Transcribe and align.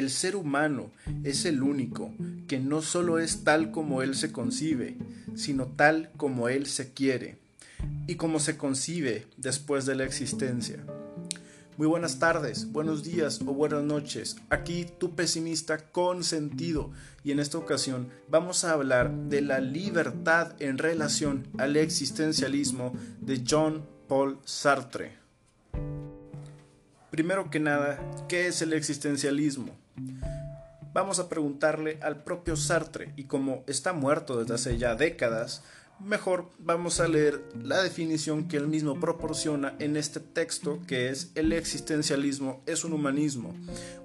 el 0.00 0.10
ser 0.10 0.34
humano 0.34 0.90
es 1.24 1.44
el 1.44 1.62
único 1.62 2.12
que 2.48 2.58
no 2.58 2.80
solo 2.80 3.18
es 3.18 3.44
tal 3.44 3.70
como 3.70 4.02
él 4.02 4.16
se 4.16 4.32
concibe, 4.32 4.96
sino 5.36 5.66
tal 5.66 6.10
como 6.16 6.48
él 6.48 6.66
se 6.66 6.92
quiere 6.92 7.38
y 8.06 8.16
como 8.16 8.40
se 8.40 8.56
concibe 8.56 9.26
después 9.36 9.84
de 9.84 9.94
la 9.94 10.04
existencia. 10.04 10.84
Muy 11.76 11.86
buenas 11.86 12.18
tardes, 12.18 12.72
buenos 12.72 13.04
días 13.04 13.40
o 13.42 13.52
buenas 13.52 13.82
noches. 13.82 14.36
Aquí 14.48 14.86
tu 14.98 15.14
pesimista 15.14 15.78
con 15.78 16.24
sentido 16.24 16.90
y 17.22 17.32
en 17.32 17.38
esta 17.38 17.58
ocasión 17.58 18.08
vamos 18.28 18.64
a 18.64 18.72
hablar 18.72 19.14
de 19.28 19.42
la 19.42 19.60
libertad 19.60 20.54
en 20.60 20.78
relación 20.78 21.46
al 21.58 21.76
existencialismo 21.76 22.94
de 23.20 23.44
John 23.46 23.86
Paul 24.08 24.38
Sartre. 24.44 25.20
Primero 27.10 27.50
que 27.50 27.58
nada, 27.58 27.98
¿qué 28.28 28.46
es 28.46 28.62
el 28.62 28.72
existencialismo? 28.72 29.76
Vamos 30.92 31.20
a 31.20 31.28
preguntarle 31.28 31.98
al 32.02 32.24
propio 32.24 32.56
Sartre 32.56 33.12
y 33.16 33.24
como 33.24 33.62
está 33.66 33.92
muerto 33.92 34.38
desde 34.38 34.54
hace 34.54 34.78
ya 34.78 34.96
décadas, 34.96 35.62
mejor 36.04 36.50
vamos 36.58 36.98
a 36.98 37.06
leer 37.06 37.44
la 37.62 37.82
definición 37.82 38.48
que 38.48 38.56
él 38.56 38.66
mismo 38.66 38.98
proporciona 38.98 39.74
en 39.78 39.96
este 39.96 40.18
texto 40.18 40.80
que 40.86 41.10
es 41.10 41.30
El 41.34 41.52
existencialismo 41.52 42.62
es 42.66 42.84
un 42.84 42.92
humanismo, 42.92 43.54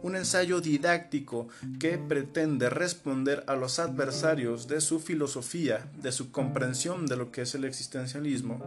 un 0.03 0.15
ensayo 0.15 0.61
didáctico 0.61 1.47
que 1.79 1.97
pretende 1.97 2.69
responder 2.69 3.43
a 3.47 3.55
los 3.55 3.79
adversarios 3.79 4.67
de 4.67 4.81
su 4.81 4.99
filosofía, 4.99 5.89
de 6.01 6.11
su 6.11 6.31
comprensión 6.31 7.07
de 7.07 7.15
lo 7.15 7.31
que 7.31 7.43
es 7.43 7.55
el 7.55 7.63
existencialismo 7.63 8.61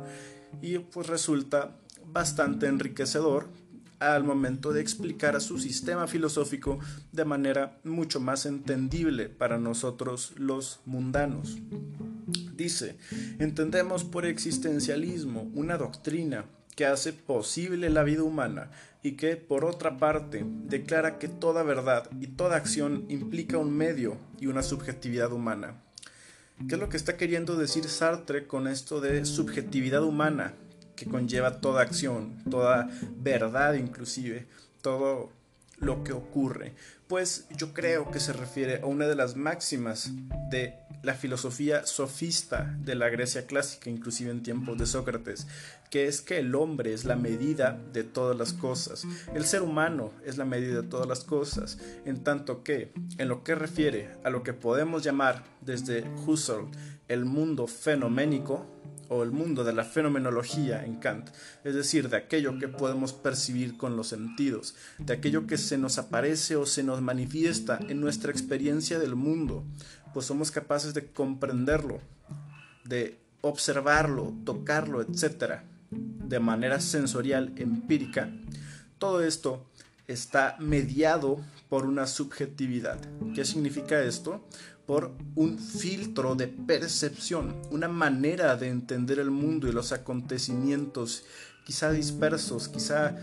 y 0.61 0.79
pues 0.79 1.07
resulta 1.07 1.77
bastante 2.07 2.67
enriquecedor 2.67 3.49
al 4.01 4.25
momento 4.25 4.73
de 4.73 4.81
explicar 4.81 5.41
su 5.41 5.59
sistema 5.59 6.07
filosófico 6.07 6.79
de 7.13 7.25
manera 7.25 7.79
mucho 7.85 8.21
más 8.21 8.47
entendible 8.47 9.29
para 9.29 9.59
nosotros 9.59 10.35
los 10.37 10.81
mundanos. 10.85 11.59
Dice, 12.55 12.99
entendemos 13.39 14.05
por 14.05 14.27
existencialismo 14.27 15.51
una 15.55 15.77
doctrina 15.79 16.47
que 16.77 16.87
hace 16.87 17.13
posible 17.13 17.91
la 17.91 18.05
vida 18.05 18.23
humana 18.23 18.71
y 19.03 19.13
que, 19.13 19.37
por 19.37 19.65
otra 19.65 19.97
parte, 19.97 20.45
declara 20.47 21.19
que 21.19 21.29
toda 21.29 21.63
verdad 21.63 22.09
y 22.21 22.29
toda 22.29 22.57
acción 22.57 23.05
implica 23.09 23.59
un 23.59 23.77
medio 23.77 24.17
y 24.41 24.47
una 24.47 24.63
subjetividad 24.63 25.33
humana. 25.33 25.83
¿Qué 26.69 26.75
es 26.75 26.81
lo 26.81 26.89
que 26.89 26.97
está 26.97 27.17
queriendo 27.17 27.57
decir 27.57 27.89
Sartre 27.89 28.47
con 28.47 28.67
esto 28.67 29.01
de 29.01 29.25
subjetividad 29.25 30.03
humana? 30.03 30.55
Que 30.99 31.07
conlleva 31.07 31.61
toda 31.61 31.83
acción, 31.83 32.43
toda 32.51 32.89
verdad 33.19 33.75
inclusive, 33.75 34.49
todo 34.83 35.33
lo 35.79 36.03
que 36.03 36.13
ocurre. 36.13 36.75
Pues 37.07 37.47
yo 37.57 37.73
creo 37.73 38.11
que 38.11 38.19
se 38.19 38.33
refiere 38.33 38.81
a 38.83 38.87
una 38.87 39.07
de 39.07 39.15
las 39.15 39.37
máximas 39.37 40.11
de 40.51 40.75
la 41.03 41.15
filosofía 41.15 41.87
sofista 41.87 42.77
de 42.81 42.97
la 42.97 43.09
Grecia 43.11 43.47
clásica, 43.47 43.89
inclusive 43.89 44.33
en 44.33 44.43
tiempos 44.43 44.77
de 44.77 44.87
Sócrates, 44.87 45.47
que 45.91 46.07
es 46.07 46.21
que 46.21 46.39
el 46.39 46.55
hombre 46.55 46.93
es 46.93 47.05
la 47.05 47.17
medida 47.17 47.81
de 47.93 48.05
todas 48.05 48.37
las 48.37 48.53
cosas, 48.53 49.07
el 49.35 49.45
ser 49.45 49.63
humano 49.63 50.13
es 50.25 50.37
la 50.37 50.45
medida 50.45 50.83
de 50.83 50.89
todas 50.89 51.09
las 51.09 51.25
cosas, 51.25 51.79
en 52.05 52.23
tanto 52.23 52.63
que, 52.63 52.93
en 53.19 53.29
lo 53.29 53.45
que 53.45 53.55
refiere 53.55 54.11
a 54.25 54.31
lo 54.31 54.43
que 54.43 54.53
podemos 54.53 55.03
llamar 55.03 55.45
desde 55.61 56.05
Husserl 56.27 56.69
el 57.09 57.25
mundo 57.25 57.67
fenoménico, 57.67 58.67
o 59.09 59.23
el 59.23 59.31
mundo 59.31 59.65
de 59.65 59.73
la 59.73 59.85
fenomenología 59.85 60.85
en 60.85 60.97
Kant, 60.97 61.31
es 61.65 61.75
decir, 61.75 62.09
de 62.09 62.17
aquello 62.17 62.59
que 62.59 62.69
podemos 62.69 63.13
percibir 63.13 63.77
con 63.77 63.97
los 63.97 64.09
sentidos, 64.09 64.75
de 64.99 65.15
aquello 65.15 65.47
que 65.47 65.59
se 65.59 65.79
nos 65.79 65.99
aparece 65.99 66.57
o 66.57 66.67
se 66.67 66.83
nos 66.83 67.01
manifiesta 67.01 67.79
en 67.89 68.01
nuestra 68.01 68.31
experiencia 68.31 68.99
del 68.99 69.15
mundo, 69.15 69.65
pues 70.13 70.27
somos 70.27 70.51
capaces 70.51 70.95
de 70.95 71.07
comprenderlo, 71.07 72.01
de 72.85 73.19
observarlo, 73.41 74.35
tocarlo, 74.45 75.01
etc., 75.01 75.63
de 75.91 76.41
manera 76.41 76.81
sensorial, 76.81 77.53
empírica. 77.57 78.31
Todo 78.99 79.23
esto 79.23 79.67
está 80.07 80.57
mediado 80.59 81.41
por 81.69 81.85
una 81.85 82.07
subjetividad. 82.07 82.99
¿Qué 83.35 83.45
significa 83.45 84.03
esto? 84.03 84.45
por 84.89 85.13
un 85.35 85.59
filtro 85.59 86.35
de 86.35 86.49
percepción, 86.49 87.55
una 87.71 87.89
manera 87.89 88.57
de 88.57 88.69
entender 88.69 89.19
el 89.19 89.31
mundo 89.31 89.69
y 89.69 89.73
los 89.73 89.93
acontecimientos, 89.93 91.25
quizá 91.67 91.93
dispersos, 91.93 92.71
quizá 92.71 93.15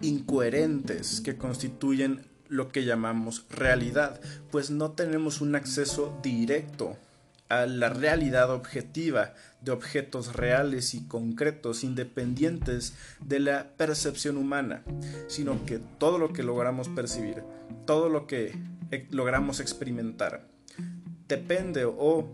incoherentes, 0.00 1.20
que 1.20 1.36
constituyen 1.36 2.24
lo 2.48 2.70
que 2.70 2.84
llamamos 2.84 3.46
realidad, 3.50 4.20
pues 4.52 4.70
no 4.70 4.92
tenemos 4.92 5.40
un 5.40 5.56
acceso 5.56 6.16
directo 6.22 6.96
a 7.50 7.66
la 7.66 7.90
realidad 7.90 8.50
objetiva 8.50 9.34
de 9.60 9.72
objetos 9.72 10.34
reales 10.34 10.94
y 10.94 11.06
concretos 11.06 11.84
independientes 11.84 12.94
de 13.20 13.40
la 13.40 13.68
percepción 13.76 14.36
humana, 14.36 14.82
sino 15.26 15.66
que 15.66 15.80
todo 15.98 16.18
lo 16.18 16.32
que 16.32 16.42
logramos 16.42 16.88
percibir, 16.88 17.42
todo 17.86 18.08
lo 18.08 18.26
que 18.26 18.56
logramos 19.10 19.60
experimentar. 19.60 20.46
Depende 21.28 21.84
o 21.84 22.28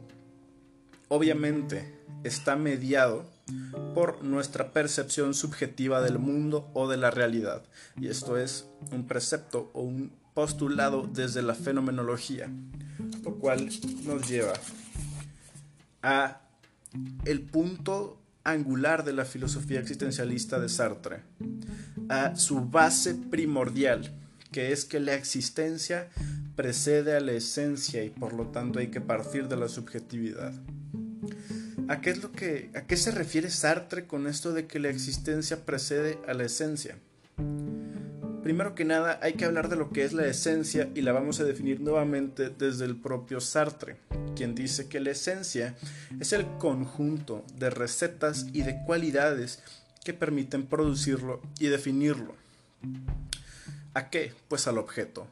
obviamente 1.09 1.99
está 2.23 2.57
mediado 2.57 3.25
por 3.95 4.23
nuestra 4.23 4.73
percepción 4.73 5.35
subjetiva 5.35 6.03
del 6.03 6.19
mundo 6.19 6.71
o 6.75 6.89
de 6.89 6.97
la 6.99 7.11
realidad. 7.11 7.63
Y 7.99 8.09
esto 8.09 8.37
es 8.37 8.67
un 8.93 9.07
precepto 9.07 9.71
o 9.73 9.81
un 9.81 10.13
postulado 10.35 11.09
desde 11.11 11.41
la 11.41 11.55
fenomenología, 11.55 12.51
lo 13.25 13.37
cual 13.37 13.71
nos 14.05 14.29
lleva 14.29 14.53
a 16.07 16.41
el 17.25 17.43
punto 17.43 18.23
angular 18.45 19.05
de 19.05 19.13
la 19.13 19.25
filosofía 19.25 19.81
existencialista 19.81 20.61
de 20.61 20.69
Sartre, 20.69 21.23
a 22.09 22.37
su 22.37 22.61
base 22.61 23.17
primordial, 23.17 24.15
que 24.53 24.71
es 24.71 24.85
que 24.85 25.01
la 25.01 25.15
existencia 25.15 26.09
precede 26.55 27.17
a 27.17 27.21
la 27.21 27.33
esencia 27.33 28.05
y 28.05 28.11
por 28.11 28.35
lo 28.35 28.47
tanto 28.47 28.79
hay 28.79 28.87
que 28.87 29.01
partir 29.01 29.49
de 29.49 29.57
la 29.57 29.69
subjetividad. 29.69 30.55
¿A 31.89 32.01
qué, 32.01 32.11
es 32.11 32.23
lo 32.23 32.31
que, 32.31 32.71
¿A 32.77 32.83
qué 32.83 32.97
se 32.97 33.11
refiere 33.11 33.51
Sartre 33.51 34.07
con 34.07 34.29
esto 34.29 34.53
de 34.53 34.69
que 34.69 34.79
la 34.79 34.91
existencia 34.91 35.67
precede 35.67 36.21
a 36.29 36.35
la 36.35 36.45
esencia? 36.45 36.99
Primero 38.47 38.77
que 38.77 38.85
nada 38.85 39.19
hay 39.23 39.33
que 39.33 39.45
hablar 39.45 39.69
de 39.69 39.75
lo 39.75 39.91
que 39.91 40.05
es 40.05 40.13
la 40.13 40.25
esencia 40.25 40.89
y 40.95 41.03
la 41.03 41.11
vamos 41.11 41.41
a 41.41 41.45
definir 41.45 41.81
nuevamente 41.81 42.49
desde 42.49 42.85
el 42.85 42.95
propio 42.95 43.41
Sartre, 43.41 43.97
quien 44.37 44.55
dice 44.55 44.89
que 44.89 45.01
la 45.01 45.11
esencia 45.11 45.75
es 46.21 46.33
el 46.33 46.47
conjunto 46.59 47.45
de 47.57 47.71
recetas 47.71 48.47
y 48.53 48.63
de 48.63 48.85
cualidades 48.85 49.65
que 50.05 50.15
permiten 50.15 50.65
producirlo 50.65 51.43
y 51.59 51.67
definirlo. 51.67 52.37
¿A 53.95 54.11
qué? 54.11 54.33
Pues 54.47 54.69
al 54.69 54.79
objeto. 54.79 55.27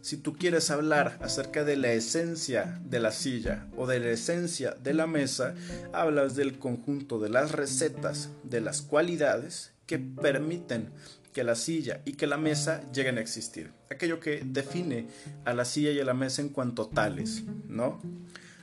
Si 0.00 0.16
tú 0.16 0.34
quieres 0.36 0.72
hablar 0.72 1.16
acerca 1.22 1.62
de 1.62 1.76
la 1.76 1.92
esencia 1.92 2.80
de 2.84 2.98
la 2.98 3.12
silla 3.12 3.68
o 3.76 3.86
de 3.86 4.00
la 4.00 4.10
esencia 4.10 4.72
de 4.72 4.94
la 4.94 5.06
mesa, 5.06 5.54
hablas 5.92 6.34
del 6.34 6.58
conjunto 6.58 7.20
de 7.20 7.28
las 7.28 7.52
recetas, 7.52 8.30
de 8.42 8.60
las 8.60 8.82
cualidades 8.82 9.70
que 9.86 10.00
permiten 10.00 10.90
que 11.32 11.44
la 11.44 11.54
silla 11.54 12.02
y 12.04 12.12
que 12.12 12.26
la 12.26 12.36
mesa 12.36 12.82
lleguen 12.92 13.18
a 13.18 13.20
existir. 13.20 13.72
Aquello 13.90 14.20
que 14.20 14.42
define 14.44 15.06
a 15.44 15.54
la 15.54 15.64
silla 15.64 15.92
y 15.92 16.00
a 16.00 16.04
la 16.04 16.14
mesa 16.14 16.42
en 16.42 16.48
cuanto 16.48 16.88
tales, 16.88 17.44
¿no? 17.68 18.00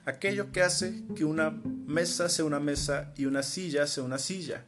Aquello 0.05 0.51
que 0.51 0.61
hace 0.61 1.03
que 1.15 1.25
una 1.25 1.51
mesa 1.51 2.29
sea 2.29 2.45
una 2.45 2.59
mesa 2.59 3.13
y 3.17 3.25
una 3.25 3.43
silla 3.43 3.87
sea 3.87 4.03
una 4.03 4.17
silla. 4.17 4.65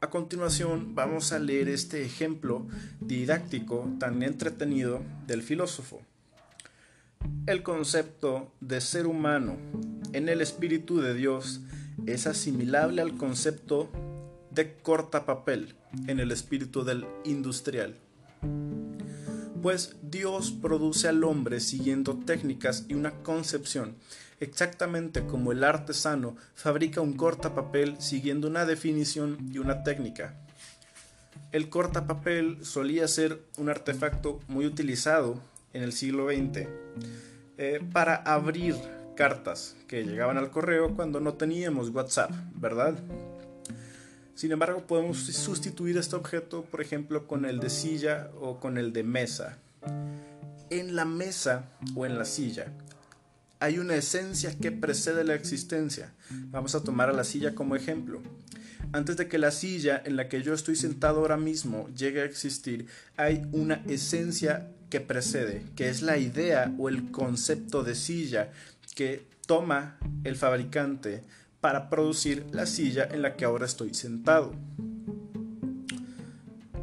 A 0.00 0.10
continuación 0.10 0.94
vamos 0.94 1.32
a 1.32 1.38
leer 1.38 1.68
este 1.68 2.02
ejemplo 2.02 2.66
didáctico 3.00 3.88
tan 3.98 4.22
entretenido 4.22 5.02
del 5.26 5.42
filósofo. 5.42 6.00
El 7.46 7.62
concepto 7.62 8.52
de 8.60 8.80
ser 8.80 9.06
humano 9.06 9.58
en 10.12 10.28
el 10.28 10.40
Espíritu 10.40 11.00
de 11.00 11.14
Dios 11.14 11.60
es 12.06 12.26
asimilable 12.26 13.02
al 13.02 13.16
concepto 13.16 13.90
de 14.50 14.74
corta 14.80 15.26
papel 15.26 15.76
en 16.06 16.20
el 16.20 16.32
espíritu 16.32 16.84
del 16.84 17.06
industrial. 17.24 17.96
Pues 19.62 19.96
Dios 20.02 20.52
produce 20.52 21.08
al 21.08 21.22
hombre 21.24 21.60
siguiendo 21.60 22.16
técnicas 22.16 22.86
y 22.88 22.94
una 22.94 23.10
concepción 23.22 23.96
exactamente 24.40 25.26
como 25.26 25.52
el 25.52 25.62
artesano 25.62 26.36
fabrica 26.54 27.02
un 27.02 27.12
cortapapel 27.12 28.00
siguiendo 28.00 28.48
una 28.48 28.64
definición 28.64 29.36
y 29.52 29.58
una 29.58 29.82
técnica. 29.82 30.34
El 31.52 31.68
cortapapel 31.68 32.64
solía 32.64 33.06
ser 33.06 33.42
un 33.58 33.68
artefacto 33.68 34.40
muy 34.48 34.66
utilizado 34.66 35.40
en 35.72 35.82
el 35.82 35.92
siglo 35.92 36.28
XX 36.28 36.68
eh, 37.58 37.80
para 37.92 38.16
abrir 38.16 38.76
cartas 39.16 39.76
que 39.86 40.04
llegaban 40.04 40.38
al 40.38 40.50
correo 40.50 40.94
cuando 40.94 41.20
no 41.20 41.34
teníamos 41.34 41.90
WhatsApp, 41.90 42.30
¿verdad? 42.54 42.94
Sin 44.40 44.52
embargo, 44.52 44.86
podemos 44.86 45.18
sustituir 45.18 45.98
este 45.98 46.16
objeto, 46.16 46.64
por 46.64 46.80
ejemplo, 46.80 47.26
con 47.26 47.44
el 47.44 47.60
de 47.60 47.68
silla 47.68 48.30
o 48.40 48.58
con 48.58 48.78
el 48.78 48.94
de 48.94 49.02
mesa. 49.02 49.58
En 50.70 50.96
la 50.96 51.04
mesa 51.04 51.68
o 51.94 52.06
en 52.06 52.16
la 52.16 52.24
silla 52.24 52.72
hay 53.58 53.78
una 53.78 53.96
esencia 53.96 54.56
que 54.56 54.72
precede 54.72 55.24
la 55.24 55.34
existencia. 55.34 56.14
Vamos 56.30 56.74
a 56.74 56.82
tomar 56.82 57.10
a 57.10 57.12
la 57.12 57.24
silla 57.24 57.54
como 57.54 57.76
ejemplo. 57.76 58.22
Antes 58.92 59.18
de 59.18 59.28
que 59.28 59.36
la 59.36 59.50
silla 59.50 60.02
en 60.02 60.16
la 60.16 60.30
que 60.30 60.40
yo 60.40 60.54
estoy 60.54 60.74
sentado 60.74 61.20
ahora 61.20 61.36
mismo 61.36 61.90
llegue 61.94 62.22
a 62.22 62.24
existir, 62.24 62.86
hay 63.18 63.46
una 63.52 63.84
esencia 63.88 64.70
que 64.88 65.02
precede, 65.02 65.66
que 65.76 65.90
es 65.90 66.00
la 66.00 66.16
idea 66.16 66.74
o 66.78 66.88
el 66.88 67.10
concepto 67.10 67.82
de 67.82 67.94
silla 67.94 68.52
que 68.94 69.28
toma 69.46 69.98
el 70.24 70.36
fabricante 70.36 71.24
para 71.60 71.90
producir 71.90 72.46
la 72.52 72.66
silla 72.66 73.08
en 73.10 73.22
la 73.22 73.36
que 73.36 73.44
ahora 73.44 73.66
estoy 73.66 73.94
sentado. 73.94 74.52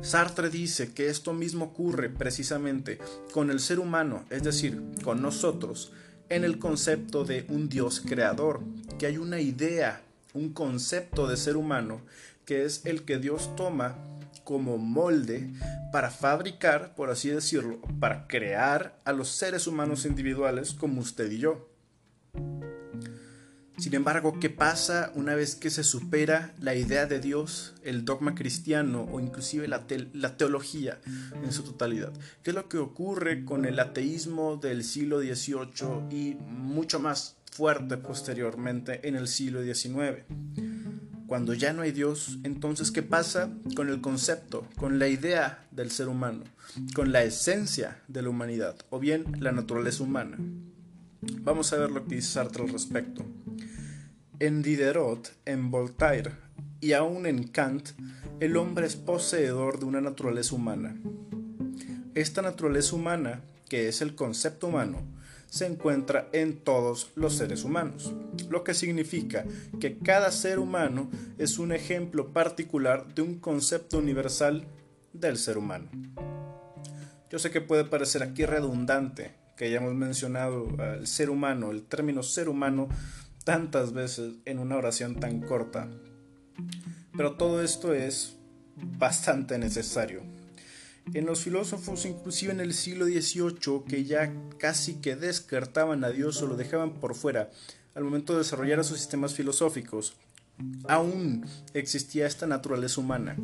Sartre 0.02 0.50
dice 0.50 0.94
que 0.94 1.08
esto 1.08 1.34
mismo 1.34 1.66
ocurre 1.66 2.10
precisamente 2.10 3.00
con 3.34 3.50
el 3.50 3.60
ser 3.60 3.80
humano, 3.80 4.26
es 4.30 4.44
decir, 4.44 4.82
con 5.04 5.22
nosotros, 5.22 5.92
en 6.30 6.44
el 6.44 6.60
concepto 6.60 7.24
de 7.24 7.46
un 7.50 7.68
Dios 7.68 8.02
creador, 8.06 8.62
que 9.00 9.08
hay 9.08 9.18
una 9.18 9.42
idea, 9.42 10.02
un 10.34 10.54
concepto 10.54 11.28
de 11.28 11.36
ser 11.38 11.58
humano, 11.58 12.02
que 12.46 12.64
es 12.64 12.86
el 12.86 13.04
que 13.04 13.18
Dios 13.18 13.56
toma 13.56 13.96
como 14.44 14.78
molde 14.78 15.50
para 15.92 16.10
fabricar, 16.10 16.96
por 16.96 17.10
así 17.10 17.30
decirlo, 17.30 17.82
para 18.00 18.28
crear 18.28 18.98
a 19.04 19.12
los 19.12 19.30
seres 19.30 19.68
humanos 19.68 20.06
individuales 20.06 20.74
como 20.74 21.02
usted 21.02 21.30
y 21.32 21.40
yo. 21.40 21.68
Sin 23.88 23.96
embargo, 23.96 24.38
¿qué 24.42 24.50
pasa 24.50 25.14
una 25.16 25.34
vez 25.34 25.56
que 25.56 25.70
se 25.70 25.82
supera 25.82 26.54
la 26.60 26.76
idea 26.76 27.06
de 27.06 27.22
Dios, 27.22 27.74
el 27.86 28.04
dogma 28.04 28.36
cristiano 28.36 29.08
o 29.10 29.22
inclusive 29.22 29.66
la, 29.70 29.88
teología 30.36 31.00
en 31.42 31.54
su 31.54 31.64
totalidad? 31.64 32.12
¿Qué 32.44 32.50
es 32.50 32.54
lo 32.54 32.68
que 32.68 32.80
ocurre 32.80 33.46
con 33.46 33.64
el 33.64 33.80
ateísmo 33.80 34.58
del 34.58 34.84
siglo 34.84 35.22
XVIII 35.22 36.12
y 36.12 36.36
mucho 36.36 37.00
más 37.00 37.38
fuerte 37.50 37.96
posteriormente 37.96 39.08
en 39.08 39.16
el 39.16 39.30
siglo 39.30 39.64
XIX? 39.64 40.26
Cuando 41.26 41.54
ya 41.54 41.72
no 41.72 41.84
hay 41.84 41.94
Dios, 41.94 42.40
entonces 42.44 42.92
¿qué 42.92 43.04
pasa 43.04 43.54
con 43.74 43.88
el 43.88 44.02
concepto, 44.02 44.68
con 44.76 45.00
la 45.00 45.08
idea 45.08 45.66
del 45.72 45.92
ser 45.92 46.10
humano, 46.10 46.44
con 46.94 47.14
la 47.14 47.24
esencia 47.24 48.02
de 48.10 48.22
la 48.22 48.28
humanidad 48.32 48.76
o 48.90 49.00
bien 49.00 49.24
la 49.40 49.54
naturaleza 49.54 50.04
humana? 50.04 50.38
Vamos 51.22 51.72
a 51.72 51.78
ver 51.78 51.90
lo 51.90 52.06
que 52.06 52.16
dice 52.16 52.34
Sartre 52.34 52.64
al 52.64 52.70
respecto. 52.70 53.26
En 54.40 54.62
Diderot, 54.62 55.36
en 55.46 55.72
Voltaire 55.72 56.34
y 56.80 56.94
aún 56.94 57.26
en 57.26 57.48
Kant, 57.48 57.90
el 58.40 58.56
hombre 58.56 58.86
es 58.86 58.96
poseedor 58.96 59.80
de 59.80 59.86
una 59.86 60.00
naturaleza 60.00 60.54
humana. 60.54 60.96
Esta 62.14 62.44
naturaleza 62.44 62.96
humana, 62.96 63.42
que 63.68 63.88
es 63.88 64.04
el 64.04 64.14
concepto 64.14 64.68
humano, 64.68 65.02
se 65.50 65.66
encuentra 65.66 66.30
en 66.34 66.58
todos 66.60 67.10
los 67.16 67.34
seres 67.34 67.64
humanos, 67.64 68.14
lo 68.48 68.64
que 68.64 68.76
significa 68.76 69.44
que 69.80 69.98
cada 69.98 70.32
ser 70.32 70.60
humano 70.60 71.10
es 71.40 71.58
un 71.58 71.72
ejemplo 71.72 72.32
particular 72.32 73.12
de 73.16 73.24
un 73.24 73.40
concepto 73.40 73.98
universal 73.98 74.66
del 75.14 75.38
ser 75.38 75.58
humano. 75.58 75.90
Yo 77.32 77.40
sé 77.40 77.50
que 77.50 77.62
puede 77.62 77.86
parecer 77.86 78.22
aquí 78.22 78.46
redundante 78.46 79.32
que 79.56 79.66
hayamos 79.66 79.96
mencionado 79.96 80.68
al 80.78 81.08
ser 81.08 81.32
humano, 81.32 81.72
el 81.72 81.82
término 81.82 82.22
ser 82.22 82.48
humano, 82.48 82.88
tantas 83.48 83.94
veces 83.94 84.34
en 84.44 84.60
una 84.60 84.76
oración 84.76 85.22
tan 85.22 85.40
corta. 85.40 85.88
Pero 87.16 87.38
todo 87.38 87.64
esto 87.64 87.94
es 87.94 88.36
bastante 88.76 89.58
necesario. 89.58 90.22
En 91.14 91.26
los 91.26 91.40
filósofos, 91.40 92.06
inclusive 92.06 92.52
en 92.52 92.60
el 92.60 92.74
siglo 92.74 93.06
XVIII, 93.06 93.86
que 93.88 94.04
ya 94.04 94.34
casi 94.60 94.96
que 94.96 95.16
descartaban 95.16 96.04
a 96.04 96.10
Dios 96.10 96.42
o 96.42 96.48
lo 96.48 96.58
dejaban 96.58 96.96
por 96.96 97.16
fuera 97.16 97.50
al 97.96 98.04
momento 98.04 98.34
de 98.34 98.40
desarrollar 98.40 98.84
sus 98.84 98.98
sistemas 98.98 99.34
filosóficos, 99.34 100.18
aún 100.90 101.46
existía 101.74 102.28
esta 102.28 102.48
naturaleza 102.48 103.00
humana, 103.00 103.38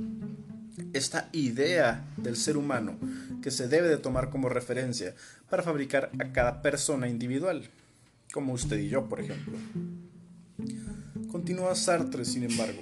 esta 0.91 1.29
idea 1.31 2.05
del 2.17 2.35
ser 2.35 2.57
humano 2.57 2.99
que 3.41 3.51
se 3.51 3.69
debe 3.69 3.87
de 3.87 3.97
tomar 3.97 4.29
como 4.31 4.49
referencia 4.49 5.15
para 5.49 5.63
fabricar 5.63 6.11
a 6.19 6.33
cada 6.33 6.61
persona 6.61 7.07
individual 7.07 7.69
como 8.33 8.53
usted 8.53 8.79
y 8.79 8.89
yo, 8.89 9.07
por 9.07 9.21
ejemplo. 9.21 9.53
Continúa 11.31 11.75
Sartre, 11.75 12.25
sin 12.25 12.43
embargo. 12.43 12.81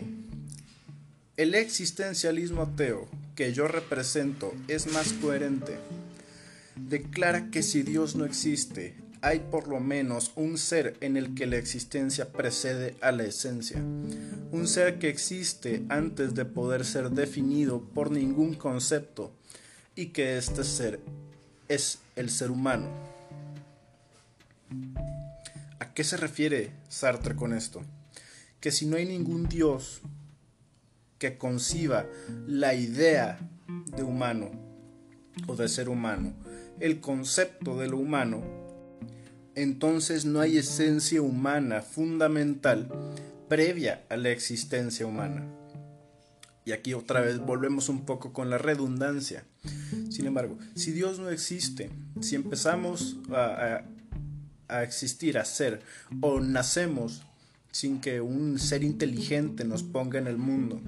El 1.36 1.56
existencialismo 1.56 2.62
ateo 2.62 3.10
que 3.36 3.52
yo 3.52 3.68
represento 3.68 4.54
es 4.70 4.92
más 4.94 5.12
coherente. 5.14 5.78
Declara 6.78 7.52
que 7.52 7.64
si 7.64 7.84
Dios 7.84 8.16
no 8.16 8.24
existe, 8.24 8.96
hay 9.22 9.40
por 9.40 9.68
lo 9.68 9.82
menos 9.82 10.32
un 10.36 10.58
ser 10.58 10.96
en 11.02 11.18
el 11.18 11.36
que 11.36 11.48
la 11.48 11.58
existencia 11.58 12.32
precede 12.32 12.96
a 13.02 13.12
la 13.12 13.24
esencia, 13.24 13.78
un 14.52 14.68
ser 14.68 15.00
que 15.00 15.10
existe 15.10 15.84
antes 15.90 16.34
de 16.34 16.46
poder 16.46 16.86
ser 16.86 17.12
definido 17.12 17.82
por 17.94 18.10
ningún 18.10 18.56
concepto 18.56 19.32
y 19.96 20.08
que 20.08 20.38
este 20.38 20.64
ser 20.64 21.02
es 21.68 22.00
el 22.16 22.30
ser 22.30 22.52
humano. 22.52 23.11
¿A 26.02 26.04
qué 26.04 26.10
se 26.10 26.18
refiere 26.18 26.72
Sartre 26.90 27.36
con 27.36 27.54
esto? 27.54 27.84
Que 28.60 28.72
si 28.72 28.88
no 28.88 28.98
hay 28.98 29.06
ningún 29.06 29.48
Dios 29.48 30.02
que 31.20 31.38
conciba 31.38 32.08
la 32.48 32.74
idea 32.74 33.38
de 33.96 34.02
humano 34.02 34.50
o 35.46 35.56
de 35.56 35.68
ser 35.68 35.90
humano, 35.90 36.34
el 36.80 37.02
concepto 37.02 37.78
de 37.78 37.88
lo 37.88 37.98
humano, 37.98 38.42
entonces 39.54 40.26
no 40.26 40.40
hay 40.40 40.58
esencia 40.58 41.22
humana 41.22 41.84
fundamental 41.84 42.90
previa 43.48 44.04
a 44.10 44.18
la 44.18 44.32
existencia 44.32 45.06
humana. 45.06 45.46
Y 46.66 46.72
aquí 46.72 46.96
otra 46.96 47.22
vez 47.22 47.38
volvemos 47.38 47.90
un 47.90 48.06
poco 48.06 48.34
con 48.34 48.50
la 48.50 48.58
redundancia. 48.58 49.44
Sin 50.10 50.26
embargo, 50.26 50.58
si 50.74 50.94
Dios 50.94 51.20
no 51.20 51.30
existe, 51.30 51.92
si 52.22 52.34
empezamos 52.34 53.18
a, 53.30 53.76
a 53.76 53.86
existir, 54.84 55.38
a 55.38 55.46
ser, 55.46 55.82
o 56.22 56.40
nacemos 56.40 57.24
sin 57.72 58.02
que 58.02 58.22
un 58.22 58.60
ser 58.60 58.84
inteligente 58.84 59.64
nos 59.64 59.84
ponga 59.84 60.20
en 60.20 60.28
el 60.28 60.38
mundo, 60.38 60.82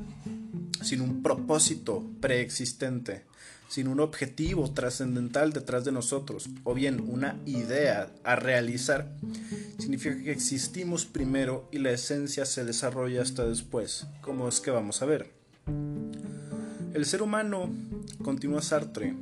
sin 0.81 1.01
un 1.01 1.23
propósito 1.23 2.05
preexistente, 2.19 3.23
sin 3.69 3.87
un 3.87 3.99
objetivo 4.01 4.69
trascendental 4.71 5.53
detrás 5.53 5.85
de 5.85 5.91
nosotros, 5.91 6.49
o 6.63 6.73
bien 6.73 6.99
una 7.09 7.39
idea 7.45 8.11
a 8.23 8.35
realizar, 8.35 9.11
significa 9.79 10.21
que 10.21 10.31
existimos 10.31 11.05
primero 11.05 11.67
y 11.71 11.79
la 11.79 11.91
esencia 11.91 12.45
se 12.45 12.65
desarrolla 12.65 13.21
hasta 13.21 13.45
después, 13.45 14.07
como 14.21 14.47
es 14.47 14.59
que 14.59 14.71
vamos 14.71 15.01
a 15.01 15.05
ver. 15.05 15.31
El 16.93 17.05
ser 17.05 17.23
humano, 17.23 17.73
continúa 18.23 18.61
Sartre, 18.61 19.15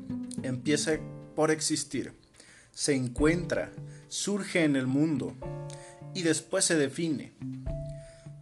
empieza 0.43 0.99
por 1.35 1.51
existir, 1.51 2.11
se 2.73 2.93
encuentra, 2.93 3.71
surge 4.11 4.65
en 4.65 4.75
el 4.75 4.87
mundo 4.87 5.33
y 6.13 6.23
después 6.23 6.65
se 6.65 6.75
define. 6.75 7.31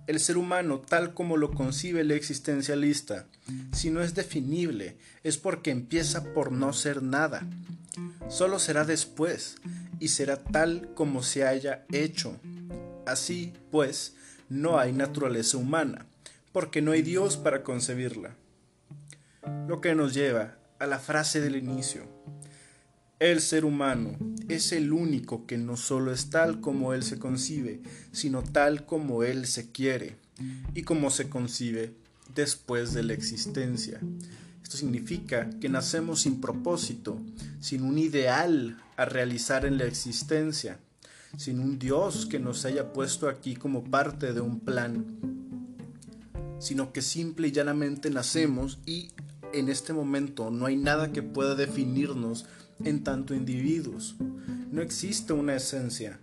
El 0.07 0.19
ser 0.19 0.37
humano, 0.37 0.79
tal 0.79 1.13
como 1.13 1.37
lo 1.37 1.51
concibe 1.51 2.01
el 2.01 2.09
existencialista, 2.09 3.27
si 3.71 3.91
no 3.91 4.01
es 4.01 4.15
definible, 4.15 4.97
es 5.23 5.37
porque 5.37 5.69
empieza 5.69 6.33
por 6.33 6.51
no 6.51 6.73
ser 6.73 7.03
nada. 7.03 7.47
Solo 8.27 8.57
será 8.57 8.83
después, 8.83 9.57
y 9.99 10.07
será 10.07 10.43
tal 10.43 10.91
como 10.95 11.21
se 11.21 11.45
haya 11.45 11.85
hecho. 11.91 12.39
Así, 13.05 13.53
pues, 13.69 14.15
no 14.49 14.79
hay 14.79 14.91
naturaleza 14.91 15.57
humana, 15.57 16.07
porque 16.51 16.81
no 16.81 16.93
hay 16.93 17.03
Dios 17.03 17.37
para 17.37 17.61
concebirla. 17.61 18.35
Lo 19.67 19.81
que 19.81 19.93
nos 19.93 20.15
lleva 20.15 20.57
a 20.79 20.87
la 20.87 20.97
frase 20.97 21.41
del 21.41 21.55
inicio. 21.55 22.07
El 23.19 23.41
ser 23.41 23.65
humano 23.65 24.17
es 24.47 24.71
el 24.71 24.93
único 24.93 25.45
que 25.45 25.57
no 25.57 25.75
solo 25.75 26.13
es 26.13 26.29
tal 26.29 26.61
como 26.61 26.93
él 26.93 27.03
se 27.03 27.19
concibe, 27.19 27.81
sino 28.13 28.43
tal 28.43 28.85
como 28.85 29.23
él 29.23 29.45
se 29.45 29.71
quiere 29.73 30.15
y 30.73 30.83
como 30.83 31.11
se 31.11 31.27
concibe 31.27 31.93
después 32.33 32.93
de 32.93 33.03
la 33.03 33.11
existencia. 33.11 33.99
Esto 34.63 34.77
significa 34.77 35.49
que 35.59 35.67
nacemos 35.67 36.21
sin 36.21 36.39
propósito, 36.39 37.19
sin 37.59 37.83
un 37.83 37.97
ideal 37.97 38.81
a 38.95 39.03
realizar 39.03 39.65
en 39.65 39.77
la 39.77 39.83
existencia, 39.83 40.79
sin 41.35 41.59
un 41.59 41.77
Dios 41.77 42.25
que 42.25 42.39
nos 42.39 42.63
haya 42.63 42.93
puesto 42.93 43.27
aquí 43.27 43.53
como 43.53 43.83
parte 43.83 44.31
de 44.31 44.39
un 44.39 44.61
plan, 44.61 45.17
sino 46.59 46.93
que 46.93 47.01
simple 47.01 47.49
y 47.49 47.51
llanamente 47.51 48.11
nacemos 48.11 48.79
y 48.85 49.09
en 49.51 49.67
este 49.67 49.91
momento 49.91 50.51
no 50.51 50.67
hay 50.67 50.77
nada 50.77 51.11
que 51.11 51.21
pueda 51.21 51.55
definirnos 51.55 52.45
en 52.83 53.03
tanto 53.03 53.33
individuos. 53.33 54.15
No 54.71 54.81
existe 54.81 55.33
una 55.33 55.55
esencia. 55.55 56.19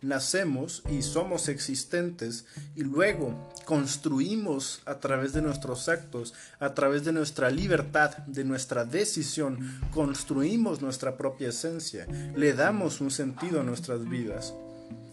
nacemos 0.00 0.84
y 0.88 1.02
somos 1.02 1.48
existentes 1.48 2.46
y 2.76 2.82
luego 2.82 3.50
construimos 3.64 4.80
a 4.86 5.00
través 5.00 5.32
de 5.32 5.42
nuestros 5.42 5.88
actos, 5.88 6.34
a 6.60 6.72
través 6.72 7.04
de 7.04 7.12
nuestra 7.12 7.50
libertad, 7.50 8.16
de 8.28 8.44
nuestra 8.44 8.84
decisión, 8.84 9.80
construimos 9.92 10.80
nuestra 10.80 11.16
propia 11.16 11.48
esencia, 11.48 12.06
le 12.36 12.52
damos 12.52 13.00
un 13.00 13.10
sentido 13.10 13.60
a 13.60 13.64
nuestras 13.64 14.08
vidas. 14.08 14.54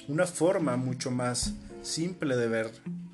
Una 0.08 0.28
forma 0.28 0.78
mucho 0.78 1.10
más 1.10 1.56
simple 1.82 2.36
de 2.38 2.48
ver 2.48 2.72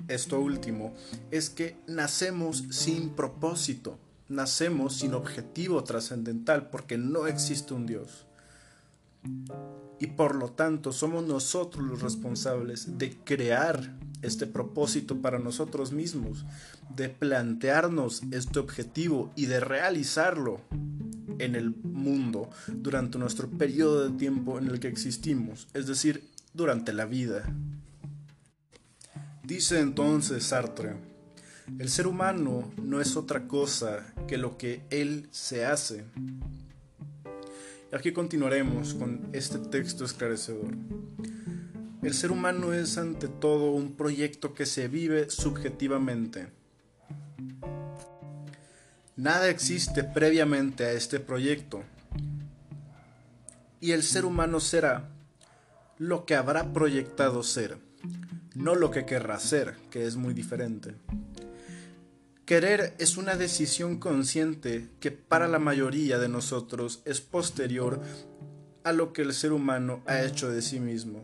esto 0.10 0.42
último 0.42 0.94
es 1.32 1.50
que 1.50 1.78
nacemos 1.88 2.66
sin 2.70 3.12
propósito, 3.12 3.98
nacemos 4.32 4.96
sin 4.96 5.14
objetivo 5.14 5.84
trascendental 5.84 6.70
porque 6.70 6.98
no 6.98 7.28
existe 7.28 7.74
un 7.74 7.86
Dios. 7.86 8.26
Y 10.00 10.08
por 10.08 10.36
lo 10.36 10.50
tanto 10.52 10.92
somos 10.92 11.26
nosotros 11.26 11.86
los 11.86 12.02
responsables 12.02 12.98
de 12.98 13.18
crear 13.24 13.96
este 14.22 14.48
propósito 14.48 15.22
para 15.22 15.38
nosotros 15.38 15.92
mismos, 15.92 16.46
de 16.96 17.10
plantearnos 17.10 18.24
este 18.32 18.60
objetivo 18.60 19.32
y 19.36 19.46
de 19.46 19.60
realizarlo 19.60 20.62
en 21.40 21.56
el 21.56 21.76
mundo 21.76 22.50
durante 22.68 23.18
nuestro 23.18 23.50
periodo 23.50 24.08
de 24.08 24.18
tiempo 24.18 24.58
en 24.58 24.68
el 24.68 24.80
que 24.80 24.88
existimos, 24.88 25.68
es 25.74 25.88
decir, 25.88 26.30
durante 26.54 26.94
la 26.94 27.06
vida. 27.06 27.44
Dice 29.44 29.80
entonces 29.80 30.46
Sartre, 30.46 31.11
el 31.80 31.90
ser 31.90 32.08
humano 32.08 32.72
no 32.82 33.02
es 33.02 33.16
otra 33.16 33.48
cosa 33.48 34.14
que 34.28 34.38
lo 34.38 34.58
que 34.58 34.84
él 34.90 35.28
se 35.32 35.66
hace. 35.66 36.06
Aquí 37.92 38.14
continuaremos 38.14 38.94
con 38.94 39.30
este 39.34 39.58
texto 39.60 40.06
esclarecedor. 40.06 40.74
El 42.02 42.14
ser 42.14 42.32
humano 42.32 42.74
es 42.74 42.98
ante 42.98 43.28
todo 43.28 43.72
un 43.72 43.94
proyecto 43.96 44.54
que 44.54 44.66
se 44.66 44.88
vive 44.88 45.30
subjetivamente. 45.30 46.48
Nada 49.16 49.50
existe 49.50 50.04
previamente 50.04 50.86
a 50.86 50.94
este 50.94 51.20
proyecto. 51.20 51.84
Y 53.80 53.92
el 53.92 54.04
ser 54.04 54.26
humano 54.26 54.60
será 54.60 55.10
lo 55.98 56.26
que 56.26 56.36
habrá 56.36 56.74
proyectado 56.74 57.44
ser, 57.44 57.78
no 58.56 58.74
lo 58.74 58.90
que 58.90 59.06
querrá 59.06 59.40
ser, 59.40 59.76
que 59.92 60.08
es 60.08 60.16
muy 60.16 60.34
diferente. 60.34 60.96
Querer 62.52 62.94
es 63.00 63.16
una 63.16 63.38
decisión 63.38 63.98
consciente 63.98 64.90
que 65.00 65.10
para 65.10 65.48
la 65.48 65.58
mayoría 65.58 66.20
de 66.20 66.28
nosotros 66.28 67.02
es 67.06 67.22
posterior 67.22 68.02
a 68.84 68.92
lo 68.92 69.14
que 69.14 69.22
el 69.22 69.34
ser 69.34 69.54
humano 69.54 70.04
ha 70.06 70.22
hecho 70.22 70.52
de 70.52 70.62
sí 70.62 70.82
mismo. 70.82 71.24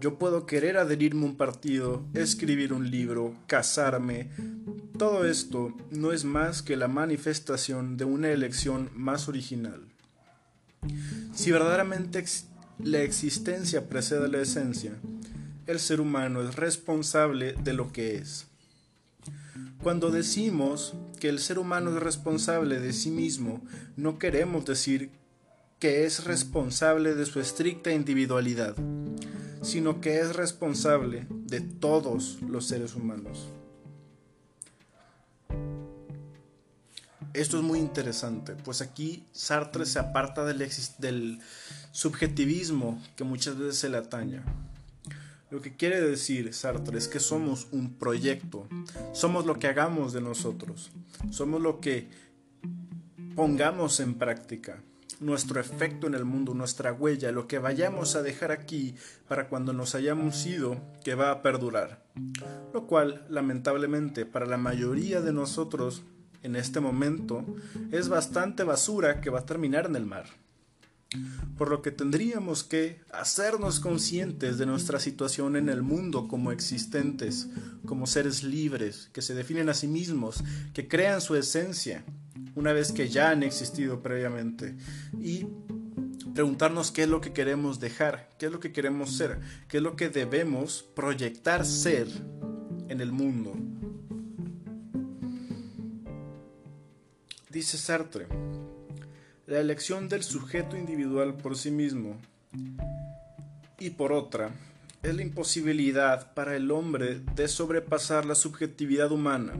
Yo 0.00 0.20
puedo 0.20 0.46
querer 0.46 0.76
adherirme 0.76 1.22
a 1.22 1.30
un 1.30 1.36
partido, 1.36 2.04
escribir 2.14 2.72
un 2.72 2.92
libro, 2.92 3.34
casarme. 3.48 4.30
Todo 4.98 5.24
esto 5.24 5.76
no 5.90 6.12
es 6.12 6.22
más 6.22 6.62
que 6.62 6.76
la 6.76 6.86
manifestación 6.86 7.96
de 7.96 8.04
una 8.04 8.30
elección 8.30 8.88
más 8.94 9.26
original. 9.26 9.88
Si 11.34 11.50
verdaderamente 11.50 12.24
la 12.78 13.00
existencia 13.00 13.88
precede 13.88 14.26
a 14.26 14.28
la 14.28 14.42
esencia, 14.42 14.92
el 15.66 15.80
ser 15.80 16.00
humano 16.00 16.40
es 16.48 16.54
responsable 16.54 17.54
de 17.54 17.72
lo 17.72 17.90
que 17.90 18.14
es. 18.18 18.46
Cuando 19.82 20.10
decimos 20.10 20.94
que 21.20 21.28
el 21.28 21.38
ser 21.38 21.58
humano 21.58 21.90
es 21.94 22.02
responsable 22.02 22.80
de 22.80 22.92
sí 22.92 23.10
mismo, 23.10 23.62
no 23.96 24.18
queremos 24.18 24.64
decir 24.64 25.10
que 25.78 26.04
es 26.04 26.24
responsable 26.24 27.14
de 27.14 27.26
su 27.26 27.40
estricta 27.40 27.90
individualidad, 27.90 28.76
sino 29.62 30.00
que 30.00 30.20
es 30.20 30.36
responsable 30.36 31.26
de 31.30 31.60
todos 31.60 32.38
los 32.42 32.66
seres 32.66 32.94
humanos. 32.94 33.48
Esto 37.34 37.56
es 37.56 37.62
muy 37.62 37.78
interesante, 37.78 38.54
pues 38.54 38.82
aquí 38.82 39.24
Sartre 39.32 39.86
se 39.86 39.98
aparta 39.98 40.44
del, 40.44 41.40
subjetivismo 41.90 43.02
que 43.16 43.24
muchas 43.24 43.56
veces 43.56 43.78
se 43.78 43.88
le 43.88 43.96
ataña. 43.96 44.44
Lo 45.52 45.60
que 45.60 45.76
quiere 45.76 46.00
decir 46.00 46.54
Sartre 46.54 46.96
es 46.96 47.08
que 47.08 47.20
somos 47.20 47.68
un 47.72 47.98
proyecto, 47.98 48.66
somos 49.12 49.44
lo 49.44 49.58
que 49.58 49.66
hagamos 49.66 50.14
de 50.14 50.22
nosotros, 50.22 50.90
somos 51.30 51.60
lo 51.60 51.78
que 51.78 52.08
pongamos 53.36 54.00
en 54.00 54.14
práctica, 54.14 54.82
nuestro 55.20 55.60
efecto 55.60 56.06
en 56.06 56.14
el 56.14 56.24
mundo, 56.24 56.54
nuestra 56.54 56.94
huella, 56.94 57.32
lo 57.32 57.48
que 57.48 57.58
vayamos 57.58 58.16
a 58.16 58.22
dejar 58.22 58.50
aquí 58.50 58.94
para 59.28 59.50
cuando 59.50 59.74
nos 59.74 59.94
hayamos 59.94 60.46
ido, 60.46 60.80
que 61.04 61.16
va 61.16 61.30
a 61.30 61.42
perdurar. 61.42 62.02
Lo 62.72 62.86
cual, 62.86 63.26
lamentablemente, 63.28 64.24
para 64.24 64.46
la 64.46 64.56
mayoría 64.56 65.20
de 65.20 65.34
nosotros 65.34 66.02
en 66.42 66.56
este 66.56 66.80
momento, 66.80 67.44
es 67.90 68.08
bastante 68.08 68.64
basura 68.64 69.20
que 69.20 69.28
va 69.28 69.40
a 69.40 69.46
terminar 69.46 69.84
en 69.84 69.96
el 69.96 70.06
mar 70.06 70.24
por 71.56 71.70
lo 71.70 71.82
que 71.82 71.90
tendríamos 71.90 72.64
que 72.64 73.00
hacernos 73.12 73.80
conscientes 73.80 74.58
de 74.58 74.66
nuestra 74.66 74.98
situación 75.00 75.56
en 75.56 75.68
el 75.68 75.82
mundo 75.82 76.28
como 76.28 76.52
existentes, 76.52 77.48
como 77.86 78.06
seres 78.06 78.42
libres, 78.42 79.10
que 79.12 79.22
se 79.22 79.34
definen 79.34 79.68
a 79.68 79.74
sí 79.74 79.86
mismos, 79.86 80.42
que 80.72 80.88
crean 80.88 81.20
su 81.20 81.36
esencia, 81.36 82.04
una 82.54 82.72
vez 82.72 82.92
que 82.92 83.08
ya 83.08 83.30
han 83.30 83.42
existido 83.42 84.02
previamente, 84.02 84.76
y 85.20 85.46
preguntarnos 86.34 86.90
qué 86.90 87.04
es 87.04 87.08
lo 87.08 87.20
que 87.20 87.32
queremos 87.32 87.80
dejar, 87.80 88.30
qué 88.38 88.46
es 88.46 88.52
lo 88.52 88.60
que 88.60 88.72
queremos 88.72 89.16
ser, 89.16 89.40
qué 89.68 89.78
es 89.78 89.82
lo 89.82 89.96
que 89.96 90.08
debemos 90.08 90.82
proyectar 90.94 91.64
ser 91.64 92.08
en 92.88 93.00
el 93.00 93.12
mundo. 93.12 93.54
Dice 97.50 97.76
Sartre, 97.76 98.28
la 99.52 99.60
elección 99.60 100.08
del 100.08 100.22
sujeto 100.22 100.78
individual 100.78 101.36
por 101.36 101.58
sí 101.58 101.70
mismo 101.70 102.16
y 103.78 103.90
por 103.90 104.10
otra 104.10 104.50
es 105.02 105.14
la 105.14 105.20
imposibilidad 105.20 106.32
para 106.32 106.56
el 106.56 106.70
hombre 106.70 107.20
de 107.36 107.48
sobrepasar 107.48 108.24
la 108.24 108.34
subjetividad 108.34 109.12
humana. 109.12 109.52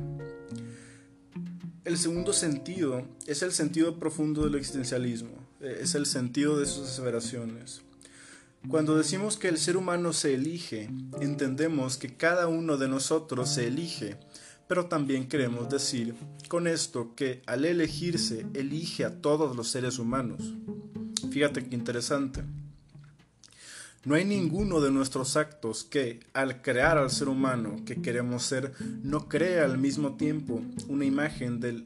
El 1.84 1.98
segundo 1.98 2.32
sentido 2.32 3.06
es 3.26 3.42
el 3.42 3.52
sentido 3.52 3.98
profundo 3.98 4.44
del 4.44 4.54
existencialismo, 4.54 5.36
es 5.60 5.94
el 5.94 6.06
sentido 6.06 6.58
de 6.58 6.64
sus 6.64 6.88
aseveraciones. 6.88 7.82
Cuando 8.68 8.96
decimos 8.96 9.36
que 9.36 9.48
el 9.48 9.58
ser 9.58 9.76
humano 9.76 10.14
se 10.14 10.32
elige, 10.32 10.88
entendemos 11.20 11.98
que 11.98 12.16
cada 12.16 12.48
uno 12.48 12.78
de 12.78 12.88
nosotros 12.88 13.50
se 13.50 13.66
elige 13.66 14.16
pero 14.68 14.86
también 14.86 15.28
queremos 15.28 15.68
decir 15.68 16.14
con 16.48 16.66
esto 16.66 17.14
que 17.14 17.42
al 17.46 17.64
elegirse 17.64 18.46
elige 18.54 19.04
a 19.04 19.20
todos 19.20 19.56
los 19.56 19.68
seres 19.68 19.98
humanos. 19.98 20.54
Fíjate 21.30 21.68
qué 21.68 21.74
interesante. 21.74 22.42
No 24.04 24.16
hay 24.16 24.24
ninguno 24.24 24.80
de 24.80 24.90
nuestros 24.90 25.36
actos 25.36 25.84
que, 25.84 26.20
al 26.32 26.60
crear 26.60 26.98
al 26.98 27.10
ser 27.10 27.28
humano 27.28 27.76
que 27.86 28.02
queremos 28.02 28.42
ser, 28.42 28.72
no 29.02 29.28
crea 29.28 29.64
al 29.64 29.78
mismo 29.78 30.16
tiempo 30.16 30.60
una 30.88 31.04
imagen 31.04 31.60
de 31.60 31.84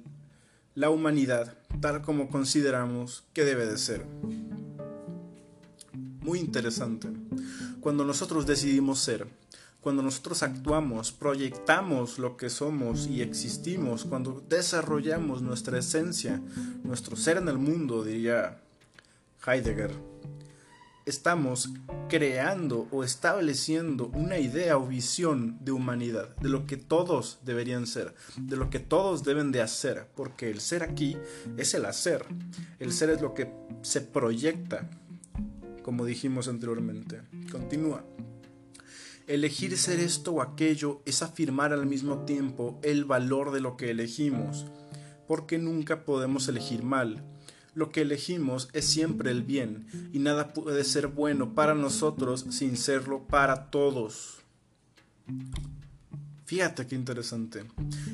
la 0.75 0.89
humanidad 0.91 1.57
tal 1.81 2.03
como 2.03 2.29
consideramos 2.29 3.25
que 3.33 3.45
debe 3.45 3.67
de 3.67 3.79
ser. 3.79 4.07
Muy 6.21 6.39
interesante. 6.39 7.09
Cuando 7.81 8.05
nosotros 8.05 8.47
decidimos 8.47 8.99
ser, 8.99 9.27
cuando 9.87 10.03
nosotros 10.03 10.43
actuamos, 10.43 11.13
proyectamos 11.13 12.19
lo 12.19 12.37
que 12.37 12.51
somos 12.51 13.07
y 13.07 13.23
existimos, 13.23 14.05
cuando 14.05 14.43
desarrollamos 14.49 15.43
nuestra 15.43 15.79
esencia, 15.79 16.43
nuestro 16.83 17.15
ser 17.15 17.37
en 17.37 17.47
el 17.47 17.59
mundo, 17.59 18.03
diría 18.03 18.59
Heidegger, 19.47 19.93
estamos 21.05 21.71
creando 22.09 22.89
o 22.91 23.05
estableciendo 23.05 24.09
una 24.09 24.41
idea 24.41 24.77
o 24.77 24.89
visión 24.89 25.57
de 25.65 25.71
humanidad, 25.71 26.35
de 26.39 26.49
lo 26.49 26.67
que 26.67 26.77
todos 26.77 27.39
deberían 27.45 27.87
ser, 27.87 28.13
de 28.39 28.57
lo 28.57 28.71
que 28.71 28.81
todos 28.81 29.23
deben 29.23 29.53
de 29.53 29.63
hacer, 29.63 30.09
porque 30.17 30.51
el 30.51 30.61
ser 30.61 30.83
aquí 30.83 31.17
es 31.57 31.75
el 31.75 31.85
hacer, 31.85 32.27
el 32.81 32.91
ser 32.91 33.11
es 33.11 33.21
lo 33.21 33.35
que 33.35 33.53
se 33.83 34.01
proyecta, 34.01 34.91
como 35.85 36.05
dijimos 36.05 36.49
anteriormente. 36.49 37.23
Continúa. 37.53 38.05
Elegir 39.27 39.77
ser 39.77 39.99
esto 39.99 40.35
o 40.35 40.43
aquello 40.43 41.03
es 41.05 41.21
afirmar 41.21 41.73
al 41.73 41.85
mismo 41.85 42.25
tiempo 42.25 42.79
el 42.85 43.05
valor 43.05 43.51
de 43.51 43.61
lo 43.61 43.77
que 43.77 43.91
elegimos, 43.91 44.67
porque 45.27 45.59
nunca 45.59 46.05
podemos 46.05 46.47
elegir 46.47 46.85
mal. 46.85 47.25
Lo 47.75 47.91
que 47.91 48.03
elegimos 48.03 48.69
es 48.73 48.85
siempre 48.85 49.33
el 49.33 49.43
bien, 49.43 49.89
y 50.13 50.21
nada 50.21 50.55
puede 50.55 50.85
ser 50.85 51.09
bueno 51.09 51.55
para 51.55 51.75
nosotros 51.75 52.47
sin 52.51 52.77
serlo 52.77 53.27
para 53.27 53.69
todos. 53.71 54.37
Fíjate 56.45 56.87
qué 56.87 56.95
interesante. 56.95 57.65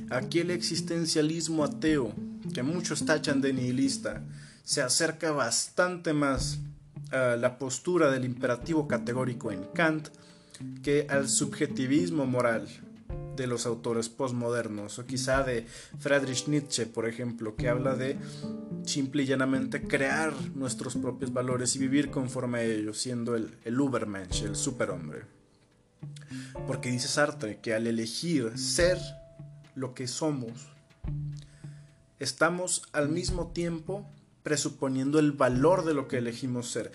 Aquí 0.08 0.38
el 0.38 0.50
existencialismo 0.50 1.62
ateo, 1.62 2.14
que 2.54 2.62
muchos 2.62 3.04
tachan 3.04 3.42
de 3.42 3.52
nihilista, 3.52 4.24
se 4.64 4.80
acerca 4.80 5.30
bastante 5.32 6.14
más 6.14 6.58
a 7.10 7.36
la 7.36 7.58
postura 7.58 8.10
del 8.10 8.24
imperativo 8.24 8.88
categórico 8.88 9.52
en 9.52 9.64
Kant 9.74 10.08
que 10.82 11.06
al 11.08 11.28
subjetivismo 11.28 12.26
moral 12.26 12.68
de 13.36 13.46
los 13.46 13.66
autores 13.66 14.08
postmodernos, 14.08 14.98
o 14.98 15.06
quizá 15.06 15.42
de 15.42 15.66
Friedrich 15.98 16.48
Nietzsche, 16.48 16.86
por 16.86 17.08
ejemplo, 17.08 17.56
que 17.56 17.68
habla 17.68 17.94
de 17.94 18.18
simple 18.84 19.22
y 19.22 19.26
llanamente 19.26 19.82
crear 19.82 20.34
nuestros 20.54 20.96
propios 20.96 21.32
valores 21.32 21.74
y 21.76 21.78
vivir 21.78 22.10
conforme 22.10 22.58
a 22.58 22.64
ellos, 22.64 22.98
siendo 22.98 23.34
el, 23.34 23.56
el 23.64 23.80
Ubermensch, 23.80 24.42
el 24.42 24.56
superhombre. 24.56 25.22
Porque 26.66 26.90
dice 26.90 27.08
Sartre 27.08 27.60
que 27.60 27.74
al 27.74 27.86
elegir 27.86 28.58
ser 28.58 28.98
lo 29.74 29.94
que 29.94 30.06
somos, 30.08 30.68
estamos 32.18 32.82
al 32.92 33.08
mismo 33.08 33.52
tiempo 33.52 34.06
presuponiendo 34.42 35.18
el 35.18 35.32
valor 35.32 35.84
de 35.84 35.94
lo 35.94 36.08
que 36.08 36.18
elegimos 36.18 36.70
ser 36.70 36.92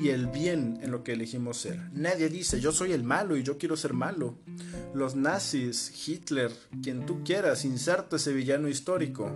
y 0.00 0.08
el 0.08 0.26
bien 0.26 0.78
en 0.82 0.90
lo 0.90 1.04
que 1.04 1.12
elegimos 1.12 1.58
ser. 1.58 1.78
Nadie 1.92 2.28
dice 2.28 2.60
yo 2.60 2.72
soy 2.72 2.92
el 2.92 3.04
malo 3.04 3.36
y 3.36 3.42
yo 3.42 3.58
quiero 3.58 3.76
ser 3.76 3.92
malo. 3.92 4.38
Los 4.94 5.14
nazis, 5.14 5.92
Hitler, 6.08 6.50
quien 6.82 7.04
tú 7.06 7.22
quieras, 7.22 7.64
inserta 7.64 8.16
ese 8.16 8.32
villano 8.32 8.68
histórico 8.68 9.30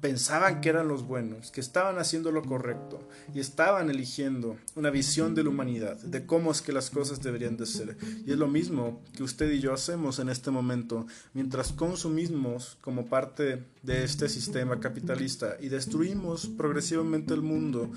pensaban 0.00 0.60
que 0.60 0.68
eran 0.68 0.88
los 0.88 1.06
buenos, 1.06 1.50
que 1.50 1.60
estaban 1.60 1.98
haciendo 1.98 2.30
lo 2.30 2.42
correcto 2.42 3.00
y 3.34 3.40
estaban 3.40 3.90
eligiendo 3.90 4.56
una 4.76 4.90
visión 4.90 5.34
de 5.34 5.42
la 5.42 5.50
humanidad, 5.50 5.96
de 5.98 6.24
cómo 6.24 6.50
es 6.50 6.62
que 6.62 6.72
las 6.72 6.90
cosas 6.90 7.22
deberían 7.22 7.56
de 7.56 7.66
ser. 7.66 7.96
Y 8.24 8.32
es 8.32 8.38
lo 8.38 8.48
mismo 8.48 9.02
que 9.16 9.22
usted 9.22 9.50
y 9.50 9.60
yo 9.60 9.72
hacemos 9.72 10.18
en 10.18 10.28
este 10.28 10.50
momento, 10.50 11.06
mientras 11.34 11.72
consumimos 11.72 12.78
como 12.80 13.06
parte 13.06 13.64
de 13.82 14.04
este 14.04 14.28
sistema 14.28 14.78
capitalista 14.78 15.56
y 15.60 15.68
destruimos 15.68 16.46
progresivamente 16.46 17.34
el 17.34 17.42
mundo, 17.42 17.90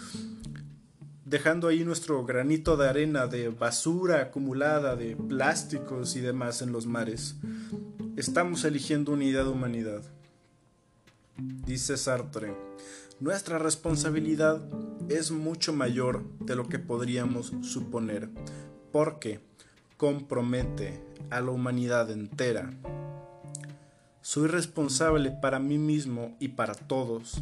dejando 1.31 1.69
ahí 1.69 1.85
nuestro 1.85 2.25
granito 2.25 2.75
de 2.75 2.89
arena 2.89 3.25
de 3.25 3.47
basura 3.47 4.21
acumulada, 4.21 4.97
de 4.97 5.15
plásticos 5.15 6.17
y 6.17 6.19
demás 6.19 6.61
en 6.61 6.73
los 6.73 6.88
mares. 6.88 7.38
Estamos 8.17 8.65
eligiendo 8.65 9.13
una 9.13 9.23
idea 9.23 9.45
de 9.45 9.50
humanidad. 9.50 10.01
Dice 11.38 11.95
Sartre, 11.95 12.53
nuestra 13.21 13.59
responsabilidad 13.59 14.61
es 15.07 15.31
mucho 15.31 15.71
mayor 15.71 16.21
de 16.41 16.57
lo 16.57 16.67
que 16.67 16.79
podríamos 16.79 17.53
suponer, 17.61 18.27
porque 18.91 19.39
compromete 19.95 21.01
a 21.29 21.39
la 21.39 21.51
humanidad 21.51 22.11
entera. 22.11 22.73
Soy 24.21 24.47
responsable 24.47 25.31
para 25.31 25.59
mí 25.59 25.77
mismo 25.77 26.35
y 26.39 26.49
para 26.49 26.75
todos, 26.75 27.41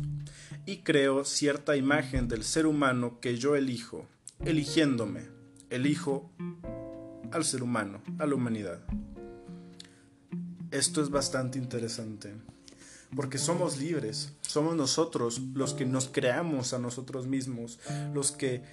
y 0.65 0.77
creo 0.77 1.25
cierta 1.25 1.75
imagen 1.75 2.27
del 2.27 2.43
ser 2.43 2.65
humano 2.65 3.19
que 3.19 3.37
yo 3.37 3.55
elijo, 3.55 4.05
eligiéndome, 4.45 5.27
elijo 5.69 6.31
al 7.31 7.43
ser 7.43 7.63
humano, 7.63 8.01
a 8.17 8.25
la 8.25 8.35
humanidad. 8.35 8.79
Esto 10.71 11.01
es 11.01 11.09
bastante 11.09 11.57
interesante 11.59 12.33
porque 13.15 13.37
somos 13.37 13.77
libres, 13.77 14.33
somos 14.41 14.75
nosotros 14.75 15.41
los 15.53 15.73
que 15.73 15.85
nos 15.85 16.07
creamos 16.07 16.73
a 16.73 16.79
nosotros 16.79 17.27
mismos, 17.27 17.79
los 18.13 18.31
que 18.31 18.63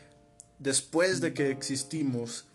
después 0.58 1.20
de 1.20 1.32
que 1.32 1.50
existimos 1.50 2.46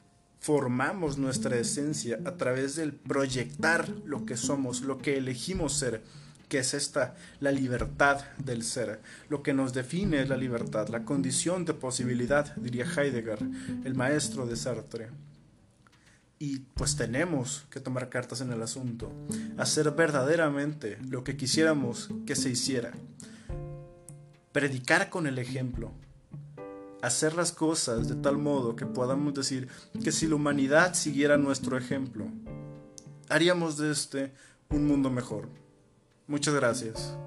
formamos 0.41 1.17
nuestra 1.17 1.55
esencia 1.55 2.19
a 2.25 2.35
través 2.35 2.75
del 2.75 2.93
proyectar 2.93 3.87
lo 4.05 4.25
que 4.25 4.35
somos, 4.35 4.81
lo 4.81 4.97
que 4.97 5.17
elegimos 5.17 5.73
ser, 5.73 6.01
que 6.49 6.59
es 6.59 6.73
esta, 6.73 7.15
la 7.39 7.51
libertad 7.51 8.21
del 8.39 8.63
ser. 8.63 8.99
Lo 9.29 9.43
que 9.43 9.53
nos 9.53 9.71
define 9.71 10.21
es 10.21 10.29
la 10.29 10.35
libertad, 10.35 10.89
la 10.89 11.05
condición 11.05 11.63
de 11.63 11.75
posibilidad, 11.75 12.53
diría 12.55 12.85
Heidegger, 12.85 13.39
el 13.85 13.95
maestro 13.95 14.45
de 14.45 14.57
Sartre 14.57 15.09
y 16.39 16.57
pues 16.73 16.95
tenemos 16.95 17.67
que 17.69 17.79
tomar 17.79 18.09
cartas 18.09 18.41
en 18.41 18.51
el 18.51 18.63
asunto, 18.63 19.13
hacer 19.57 19.91
verdaderamente 19.91 20.97
lo 21.07 21.23
que 21.23 21.37
quisiéramos 21.37 22.09
que 22.25 22.35
se 22.35 22.49
hiciera, 22.49 22.93
predicar 24.51 25.11
con 25.11 25.27
el 25.27 25.37
ejemplo, 25.37 25.91
hacer 27.01 27.33
las 27.33 27.51
cosas 27.51 28.07
de 28.07 28.15
tal 28.15 28.37
modo 28.37 28.75
que 28.75 28.85
podamos 28.85 29.33
decir 29.33 29.67
que 30.03 30.11
si 30.11 30.27
la 30.27 30.35
humanidad 30.35 30.93
siguiera 30.93 31.37
nuestro 31.37 31.77
ejemplo, 31.77 32.25
haríamos 33.29 33.77
de 33.77 33.91
este 33.91 34.33
un 34.69 34.85
mundo 34.87 35.09
mejor. 35.09 35.49
Muchas 36.27 36.53
gracias. 36.53 37.17